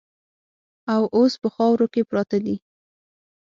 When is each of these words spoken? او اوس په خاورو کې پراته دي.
او 0.93 1.01
اوس 1.15 1.33
په 1.41 1.47
خاورو 1.55 1.85
کې 1.93 2.01
پراته 2.09 2.37
دي. 2.45 2.55